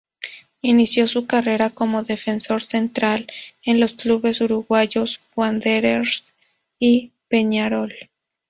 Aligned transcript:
Inició 0.63 1.05
su 1.07 1.27
carrera 1.27 1.69
como 1.69 2.01
defensor 2.01 2.63
central 2.63 3.27
en 3.63 3.79
los 3.79 3.93
clubes 3.93 4.41
uruguayos 4.41 5.21
Wanderers 5.35 6.33
y 6.79 7.11
Peñarol. 7.27 7.93